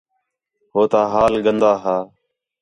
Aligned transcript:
ہو 0.73 0.81
تا 0.91 1.01
حال 1.13 1.33
گندا 1.45 1.71
ہا 1.83 1.97